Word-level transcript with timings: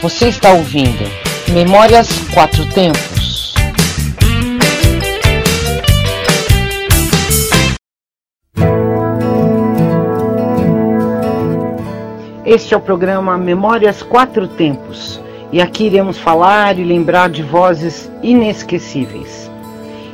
Você 0.00 0.28
está 0.28 0.52
ouvindo 0.52 1.10
Memórias 1.52 2.08
Quatro 2.32 2.64
Tempos. 2.66 3.52
Este 12.46 12.74
é 12.74 12.76
o 12.76 12.80
programa 12.80 13.36
Memórias 13.36 14.00
Quatro 14.00 14.46
Tempos 14.46 15.20
e 15.50 15.60
aqui 15.60 15.86
iremos 15.86 16.16
falar 16.16 16.78
e 16.78 16.84
lembrar 16.84 17.28
de 17.28 17.42
vozes 17.42 18.08
inesquecíveis. 18.22 19.50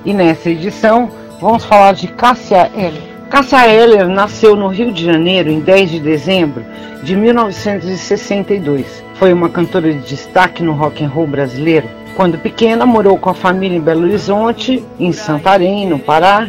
E 0.03 0.15
nessa 0.15 0.49
edição 0.49 1.11
vamos 1.43 1.63
falar 1.63 1.93
de 1.93 2.09
Cássia 2.09 2.71
Eller. 2.75 3.29
Cássia 3.29 3.69
Eller 3.69 4.09
nasceu 4.09 4.57
no 4.57 4.69
Rio 4.69 4.91
de 4.91 5.05
Janeiro 5.05 5.51
em 5.51 5.61
10 5.61 5.91
de 5.91 6.01
dezembro 6.01 6.65
de 7.03 7.15
1962 7.15 9.04
foi 9.15 9.33
uma 9.33 9.49
cantora 9.49 9.93
de 9.93 10.01
destaque 10.01 10.63
no 10.63 10.73
rock 10.73 11.05
and 11.05 11.09
roll 11.09 11.27
brasileiro. 11.27 11.89
Quando 12.17 12.39
pequena, 12.39 12.87
morou 12.87 13.19
com 13.19 13.31
a 13.31 13.35
família 13.35 13.77
em 13.77 13.81
Belo 13.81 14.03
Horizonte, 14.03 14.85
em 14.99 15.13
Santarém, 15.13 15.89
no 15.89 15.99
Pará, 15.99 16.49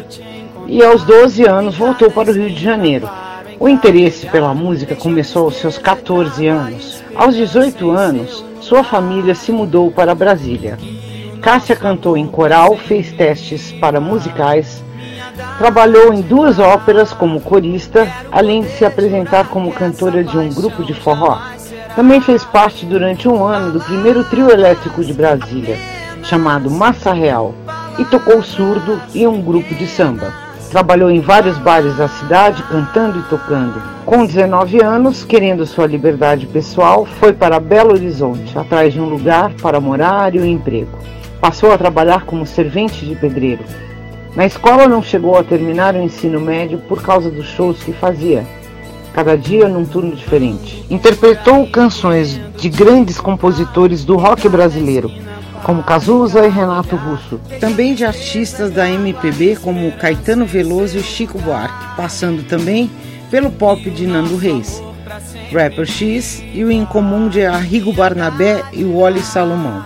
e 0.66 0.82
aos 0.82 1.04
12 1.04 1.44
anos 1.44 1.76
voltou 1.76 2.10
para 2.10 2.30
o 2.30 2.34
Rio 2.34 2.50
de 2.50 2.62
Janeiro. 2.62 3.08
O 3.58 3.68
interesse 3.68 4.26
pela 4.26 4.52
música 4.52 4.94
começou 4.94 5.44
aos 5.44 5.56
seus 5.56 5.78
14 5.78 6.46
anos. 6.46 7.02
Aos 7.14 7.34
18 7.34 7.90
anos, 7.90 8.44
sua 8.60 8.84
família 8.84 9.34
se 9.34 9.50
mudou 9.50 9.90
para 9.90 10.14
Brasília. 10.14 10.78
Cássia 11.40 11.76
cantou 11.76 12.16
em 12.16 12.26
coral, 12.26 12.76
fez 12.76 13.12
testes 13.12 13.72
para 13.72 14.00
musicais, 14.00 14.84
trabalhou 15.58 16.12
em 16.12 16.20
duas 16.20 16.58
óperas 16.58 17.12
como 17.12 17.40
corista, 17.40 18.12
além 18.30 18.62
de 18.62 18.70
se 18.70 18.84
apresentar 18.84 19.48
como 19.48 19.72
cantora 19.72 20.22
de 20.22 20.36
um 20.36 20.52
grupo 20.52 20.84
de 20.84 20.92
forró. 20.92 21.55
Também 21.96 22.20
fez 22.20 22.44
parte 22.44 22.84
durante 22.84 23.26
um 23.26 23.42
ano 23.42 23.72
do 23.72 23.80
primeiro 23.80 24.22
trio 24.22 24.50
elétrico 24.50 25.02
de 25.02 25.14
Brasília, 25.14 25.78
chamado 26.22 26.70
Massa 26.70 27.10
Real, 27.10 27.54
e 27.98 28.04
tocou 28.04 28.42
surdo 28.42 29.00
em 29.14 29.26
um 29.26 29.40
grupo 29.40 29.74
de 29.74 29.86
samba. 29.86 30.30
Trabalhou 30.70 31.10
em 31.10 31.20
vários 31.20 31.56
bares 31.56 31.96
da 31.96 32.06
cidade, 32.06 32.62
cantando 32.64 33.18
e 33.18 33.22
tocando. 33.30 33.80
Com 34.04 34.26
19 34.26 34.82
anos, 34.82 35.24
querendo 35.24 35.64
sua 35.64 35.86
liberdade 35.86 36.44
pessoal, 36.46 37.06
foi 37.06 37.32
para 37.32 37.58
Belo 37.58 37.94
Horizonte, 37.94 38.58
atrás 38.58 38.92
de 38.92 39.00
um 39.00 39.08
lugar 39.08 39.54
para 39.54 39.80
morar 39.80 40.34
e 40.34 40.38
um 40.38 40.44
emprego. 40.44 40.98
Passou 41.40 41.72
a 41.72 41.78
trabalhar 41.78 42.26
como 42.26 42.44
servente 42.44 43.06
de 43.06 43.14
pedreiro. 43.14 43.64
Na 44.34 44.44
escola 44.44 44.86
não 44.86 45.02
chegou 45.02 45.38
a 45.38 45.42
terminar 45.42 45.94
o 45.94 46.02
ensino 46.02 46.38
médio 46.38 46.76
por 46.76 47.00
causa 47.00 47.30
dos 47.30 47.46
shows 47.46 47.82
que 47.82 47.92
fazia, 47.94 48.44
cada 49.16 49.34
dia 49.34 49.66
num 49.66 49.86
turno 49.86 50.14
diferente. 50.14 50.84
Interpretou 50.90 51.66
canções 51.68 52.38
de 52.58 52.68
grandes 52.68 53.18
compositores 53.18 54.04
do 54.04 54.14
rock 54.14 54.46
brasileiro, 54.46 55.10
como 55.64 55.82
Cazuza 55.82 56.44
e 56.44 56.50
Renato 56.50 56.96
Russo. 56.96 57.40
Também 57.58 57.94
de 57.94 58.04
artistas 58.04 58.70
da 58.70 58.86
MPB 58.86 59.56
como 59.62 59.90
Caetano 59.92 60.44
Veloso 60.44 60.98
e 60.98 61.02
Chico 61.02 61.38
Buarque, 61.38 61.96
passando 61.96 62.46
também 62.46 62.90
pelo 63.30 63.50
pop 63.50 63.90
de 63.90 64.06
Nando 64.06 64.36
Reis, 64.36 64.82
Rapper 65.50 65.86
X 65.86 66.44
e 66.52 66.62
o 66.62 66.70
incomum 66.70 67.30
de 67.30 67.42
Arrigo 67.42 67.94
Barnabé 67.94 68.64
e 68.70 68.84
Wally 68.84 69.22
Salomão. 69.22 69.82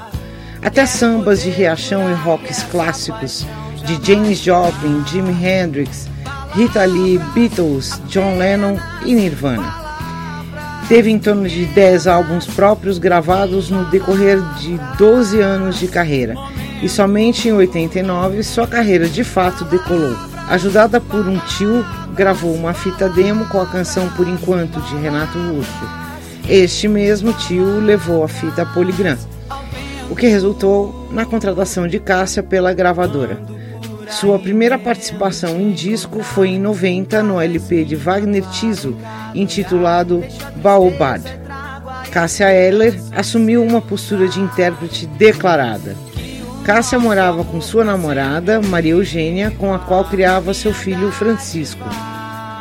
Até 0.60 0.84
sambas 0.86 1.40
de 1.40 1.50
reação 1.50 2.10
e 2.10 2.14
rocks 2.14 2.64
clássicos 2.64 3.46
de 3.84 3.96
James 4.04 4.40
Joplin, 4.40 5.04
Jimi 5.06 5.32
Hendrix, 5.32 6.08
Rita 6.52 6.84
Lee, 6.84 7.18
Beatles, 7.32 8.00
John 8.08 8.36
Lennon 8.36 8.76
e 9.04 9.14
Nirvana. 9.14 9.72
Teve 10.88 11.08
em 11.10 11.18
torno 11.18 11.48
de 11.48 11.66
10 11.66 12.08
álbuns 12.08 12.46
próprios 12.46 12.98
gravados 12.98 13.70
no 13.70 13.84
decorrer 13.84 14.40
de 14.58 14.76
12 14.98 15.40
anos 15.40 15.78
de 15.78 15.86
carreira, 15.86 16.34
e 16.82 16.88
somente 16.88 17.48
em 17.48 17.52
89 17.52 18.42
sua 18.42 18.66
carreira 18.66 19.08
de 19.08 19.22
fato 19.22 19.64
decolou. 19.64 20.16
Ajudada 20.48 21.00
por 21.00 21.28
um 21.28 21.38
tio, 21.38 21.86
gravou 22.16 22.52
uma 22.52 22.74
fita 22.74 23.08
demo 23.08 23.46
com 23.46 23.60
a 23.60 23.66
canção 23.66 24.08
Por 24.10 24.26
Enquanto 24.26 24.80
de 24.80 24.96
Renato 24.96 25.38
Russo. 25.38 25.88
Este 26.48 26.88
mesmo 26.88 27.32
tio 27.32 27.78
levou 27.78 28.24
a 28.24 28.28
fita 28.28 28.66
Polygram, 28.66 29.16
o 30.10 30.16
que 30.16 30.26
resultou 30.26 31.08
na 31.12 31.24
contratação 31.24 31.86
de 31.86 32.00
Cássia 32.00 32.42
pela 32.42 32.72
gravadora. 32.72 33.59
Sua 34.10 34.38
primeira 34.40 34.76
participação 34.76 35.60
em 35.60 35.70
disco 35.70 36.22
foi 36.22 36.48
em 36.48 36.58
90 36.58 37.22
no 37.22 37.40
LP 37.40 37.84
de 37.84 37.94
Wagner 37.94 38.42
Tiso, 38.50 38.96
intitulado 39.34 40.24
Baobad. 40.56 41.22
Cássia 42.10 42.52
Eller 42.52 43.00
assumiu 43.12 43.62
uma 43.62 43.80
postura 43.80 44.28
de 44.28 44.40
intérprete 44.40 45.06
declarada. 45.06 45.96
Cássia 46.64 46.98
morava 46.98 47.44
com 47.44 47.60
sua 47.60 47.84
namorada, 47.84 48.60
Maria 48.60 48.92
Eugênia, 48.92 49.52
com 49.52 49.72
a 49.72 49.78
qual 49.78 50.04
criava 50.04 50.52
seu 50.52 50.74
filho 50.74 51.12
Francisco. 51.12 51.88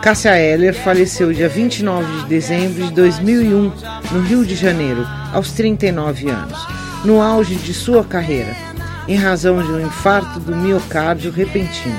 Cássia 0.03 0.37
Eller 0.37 0.73
faleceu 0.73 1.33
dia 1.33 1.49
29 1.49 2.21
de 2.21 2.27
dezembro 2.27 2.85
de 2.85 2.93
2001, 2.93 3.71
no 4.11 4.21
Rio 4.21 4.45
de 4.45 4.55
Janeiro, 4.55 5.05
aos 5.33 5.51
39 5.51 6.29
anos, 6.29 6.67
no 7.03 7.19
auge 7.21 7.55
de 7.55 7.73
sua 7.73 8.03
carreira 8.03 8.68
em 9.09 9.15
razão 9.15 9.59
de 9.63 9.71
um 9.71 9.79
infarto 9.79 10.39
do 10.39 10.55
miocárdio 10.55 11.31
repentino. 11.31 11.97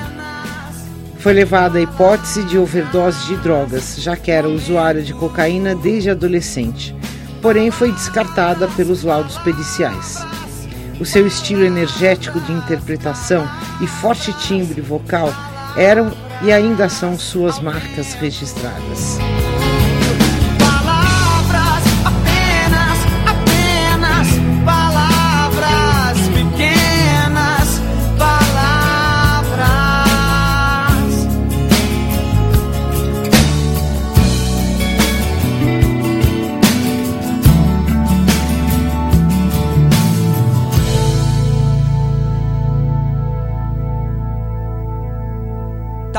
Foi 1.18 1.32
levada 1.32 1.76
à 1.76 1.82
hipótese 1.82 2.44
de 2.44 2.56
overdose 2.56 3.26
de 3.26 3.36
drogas, 3.38 3.96
já 4.00 4.16
que 4.16 4.30
era 4.30 4.48
usuária 4.48 5.02
de 5.02 5.12
cocaína 5.12 5.74
desde 5.74 6.08
adolescente, 6.08 6.94
porém 7.42 7.68
foi 7.72 7.90
descartada 7.90 8.68
pelos 8.68 9.02
laudos 9.02 9.36
periciais. 9.38 10.24
O 11.00 11.04
seu 11.04 11.26
estilo 11.26 11.64
energético 11.64 12.38
de 12.40 12.52
interpretação 12.52 13.44
e 13.80 13.88
forte 13.88 14.32
timbre 14.34 14.80
vocal 14.80 15.34
eram 15.76 16.12
e 16.42 16.52
ainda 16.52 16.88
são 16.88 17.18
suas 17.18 17.58
marcas 17.58 18.14
registradas. 18.14 19.18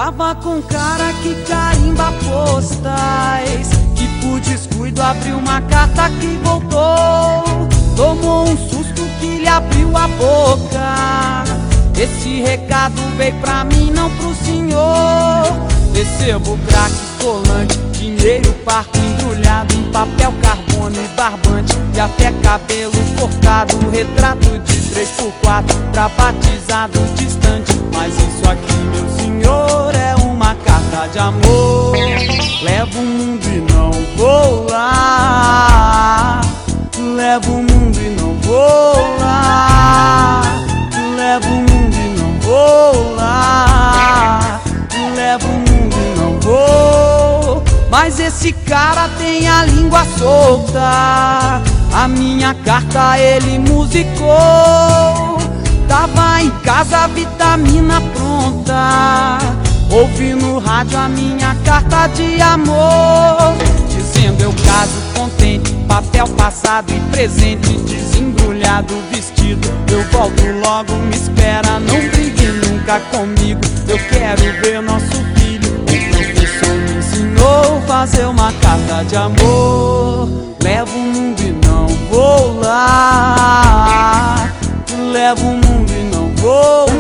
Tava 0.02 0.34
com 0.34 0.60
cara 0.64 1.14
que 1.22 1.36
carimba 1.44 2.12
postais 2.26 3.70
Que 3.96 4.08
por 4.20 4.40
descuido 4.40 5.00
abriu 5.00 5.38
uma 5.38 5.62
carta 5.62 6.10
que 6.20 6.40
voltou. 6.44 7.70
Tomou 7.96 8.50
um 8.50 8.58
susto 8.58 9.04
que 9.20 9.38
lhe 9.38 9.48
abriu 9.48 9.96
a 9.96 10.08
boca. 10.08 11.44
Esse 11.96 12.42
recado 12.42 13.00
veio 13.16 13.36
pra 13.42 13.64
mim, 13.64 13.92
não 13.92 14.10
pro 14.18 14.34
senhor. 14.44 15.46
Recebo 15.94 16.58
crack, 16.68 16.94
colante, 17.22 17.78
dinheiro 17.92 18.52
parco 18.66 18.98
embrulhado 18.98 19.76
Em 19.76 19.84
papel 19.92 20.34
carbono 20.42 20.96
e 20.96 21.08
barbante. 21.16 21.78
E 21.94 22.00
até 22.00 22.32
cabelo 22.42 22.92
cortado 23.20 23.78
Retrato 23.92 24.58
de 24.66 24.78
3x4 24.80 25.92
Pra 25.92 26.10
batizado 26.10 27.00
distante. 27.16 27.80
Mas 27.94 28.16
isso 28.16 28.50
aqui, 28.50 28.74
meu 28.74 29.08
senhor, 29.16 29.31
carta 30.56 31.08
de 31.08 31.20
amor 31.20 31.96
Levo 32.62 33.00
o 33.00 33.04
mundo 33.04 33.46
e 33.46 33.62
não 33.74 33.92
vou 34.18 34.68
lá 34.70 36.42
Levo 37.16 37.54
o 37.54 37.64
mundo 37.64 37.98
e 37.98 38.10
não 38.20 38.34
vou 38.42 39.18
lá 39.20 40.42
Levo 41.16 41.48
o 41.48 41.58
mundo 41.58 41.96
e 41.96 42.20
não 42.20 42.40
vou 42.40 43.16
lá 43.16 44.62
Levo 45.16 45.48
o 45.48 45.52
mundo 45.52 45.96
e 45.96 46.20
não 46.20 46.40
vou 46.40 47.64
Mas 47.90 48.20
esse 48.20 48.52
cara 48.54 49.10
tem 49.18 49.48
a 49.48 49.66
língua 49.66 50.06
solta. 50.18 51.62
A 51.94 52.08
minha 52.08 52.54
carta 52.54 53.18
ele 53.20 53.60
musicou. 53.60 55.38
Tava 55.88 56.42
em 56.42 56.50
casa, 56.64 57.08
vitamina 57.08 58.02
pronta. 58.14 59.21
Ouvi 59.92 60.34
no 60.34 60.58
rádio 60.58 60.98
a 60.98 61.10
minha 61.10 61.54
carta 61.66 62.08
de 62.08 62.42
amor. 62.42 63.54
Dizendo 63.90 64.42
eu 64.42 64.54
caso 64.66 64.94
contente, 65.14 65.74
papel 65.86 66.30
passado 66.30 66.94
e 66.94 67.00
presente. 67.12 67.74
Desembrulhado 67.74 68.94
vestido, 69.12 69.68
eu 69.92 70.02
volto 70.06 70.44
logo, 70.66 70.94
me 70.94 71.14
espera. 71.14 71.78
Não 71.82 72.00
brigue 72.10 72.48
nunca 72.66 73.02
comigo, 73.12 73.60
eu 73.90 74.00
quero 74.08 74.42
ver 74.62 74.82
nosso 74.82 75.22
filho. 75.36 75.70
O 75.82 75.86
professor 76.16 76.74
me 76.74 76.98
ensinou 76.98 77.82
fazer 77.86 78.26
uma 78.28 78.54
carta 78.54 79.04
de 79.04 79.18
amor. 79.18 80.30
Levo 80.64 80.98
o 80.98 81.02
mundo 81.02 81.42
e 81.42 81.52
não 81.68 81.88
vou 82.10 82.62
lá. 82.62 84.48
Levo 85.12 85.48
o 85.48 85.54
mundo 85.56 85.92
e 85.92 86.16
não 86.16 86.34
vou 86.38 86.91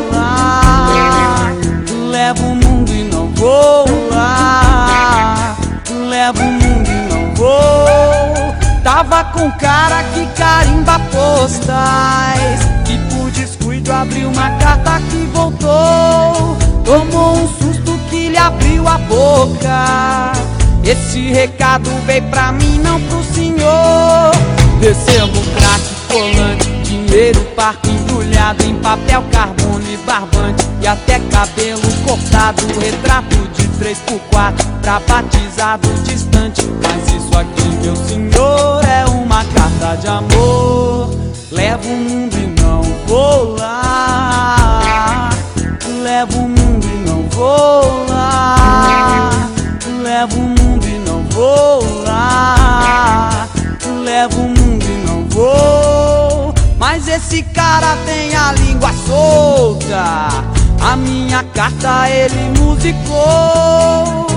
Tava 9.02 9.24
com 9.34 9.50
cara 9.54 10.04
que 10.14 10.28
carimba 10.40 11.00
postais. 11.12 12.62
E 12.88 13.00
por 13.12 13.32
descuido 13.32 13.92
abriu 13.92 14.30
uma 14.30 14.52
carta 14.60 15.02
que 15.10 15.26
voltou. 15.34 16.56
Tomou 16.86 17.36
um 17.36 17.48
susto 17.48 18.00
que 18.12 18.30
lhe 18.30 18.38
abriu 18.38 18.88
a 18.88 19.00
boca. 19.00 20.34
Esse 20.84 21.32
recado 21.32 21.90
veio 22.06 22.22
pra 22.30 22.52
mim, 22.52 22.80
não 22.84 23.02
pro 23.02 23.24
senhor. 23.34 24.32
Recebo 24.80 25.42
crack, 25.56 25.82
colante, 26.08 26.70
dinheiro 26.84 27.42
parque 27.56 27.90
embrulhado 27.90 28.64
em 28.64 28.76
papel, 28.76 29.24
carbono 29.32 29.84
e 29.92 29.98
barbante. 30.06 30.64
E 30.80 30.86
até 30.86 31.20
cabelo 31.32 31.82
cortado, 32.06 32.62
retrato 32.80 33.36
de 33.56 33.68
3x4 33.84 34.64
pra 34.84 35.00
batizado 35.00 35.90
distante. 36.04 36.70
Mas 36.84 37.08
isso 37.16 37.36
aqui, 37.36 37.68
meu 37.82 37.96
senhor, 37.96 38.81
de 39.96 40.08
amor. 40.08 41.10
Levo 41.52 41.90
o 41.90 41.98
mundo 41.98 42.36
e 42.38 42.62
não 42.62 42.82
vou 43.08 43.56
lá. 43.58 45.30
Levo 46.04 46.38
o 46.38 46.50
mundo 46.50 46.86
e 46.86 47.10
não 47.10 47.24
vou 47.30 48.06
lá. 48.10 49.30
Levo 50.02 50.38
o 50.38 50.44
mundo 50.44 50.88
e 50.88 51.00
não 51.00 51.24
vou 51.32 52.04
lá. 52.04 53.48
Levo 54.04 54.42
o 54.42 54.50
mundo 54.50 54.86
e 54.86 55.08
não 55.08 55.26
vou. 55.30 56.54
Mas 56.78 57.08
esse 57.08 57.44
cara 57.44 57.98
tem 58.06 58.36
a 58.36 58.54
língua 58.54 58.94
solta. 59.06 60.28
A 60.82 60.96
minha 60.96 61.44
carta 61.54 62.10
ele 62.10 62.60
musicou. 62.60 64.28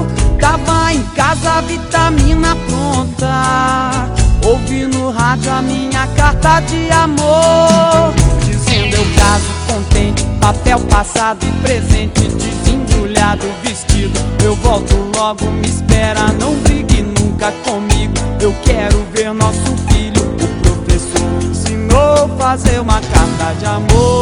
Tava 0.40 0.92
em 0.92 1.02
casa, 1.14 1.60
vitamina 1.62 2.56
pronta. 2.66 4.23
Ouvi 4.44 4.86
no 4.86 5.10
rádio 5.10 5.50
a 5.50 5.62
minha 5.62 6.06
carta 6.08 6.60
de 6.60 6.90
amor. 6.90 8.12
Dizendo 8.44 8.94
eu 8.94 9.06
caso 9.16 9.46
contente, 9.66 10.22
papel 10.38 10.80
passado 10.80 11.38
e 11.46 11.50
presente, 11.62 12.28
desembrulhado 12.28 13.46
vestido. 13.62 14.20
Eu 14.44 14.54
volto 14.56 14.94
logo, 15.16 15.50
me 15.50 15.66
espera, 15.66 16.30
não 16.38 16.54
brigue 16.56 17.00
nunca 17.02 17.50
comigo. 17.64 18.12
Eu 18.38 18.54
quero 18.62 19.02
ver 19.14 19.32
nosso 19.32 19.74
filho. 19.88 20.22
O 20.22 20.62
professor 20.62 21.42
ensinou 21.42 22.28
fazer 22.36 22.80
uma 22.82 23.00
carta 23.00 23.54
de 23.58 23.64
amor. 23.64 24.13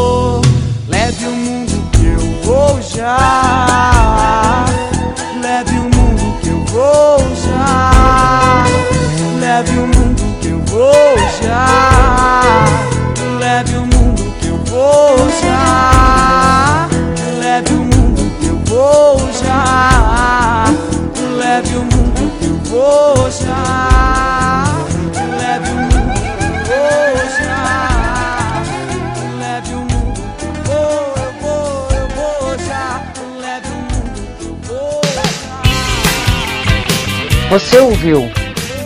Você 37.53 37.79
ouviu 37.79 38.33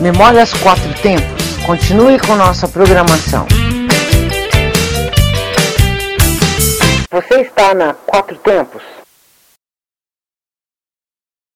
Memórias 0.01 0.51
Quatro 0.55 0.93
Tempos? 1.01 1.55
Continue 1.65 2.19
com 2.19 2.35
nossa 2.35 2.67
programação. 2.67 3.47
Você 7.09 7.43
está 7.43 7.73
na 7.73 7.93
Quatro 7.93 8.35
Tempos? 8.39 8.96